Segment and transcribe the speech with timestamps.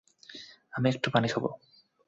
[0.73, 1.49] আমি একটু পানি খাবো।